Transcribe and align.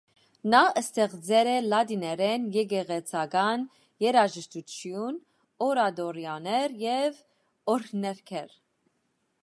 Նա 0.51 0.59
ստեղծել 0.79 1.49
է 1.51 1.53
լատիներեն 1.73 2.47
եկեղեցական 2.55 3.67
երաժշտություն, 4.07 5.21
օրատորիաներ 5.67 6.75
և 6.87 7.23
օրհներգեր։ 7.77 8.59